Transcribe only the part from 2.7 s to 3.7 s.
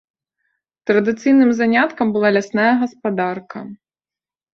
гаспадарка.